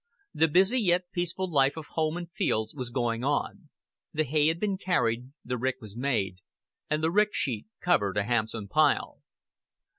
[0.33, 3.69] The busy yet peaceful life of home and fields was going on;
[4.11, 6.37] the hay had been carried; the rick was made,
[6.89, 9.19] and the rick sheet covered a handsome pile.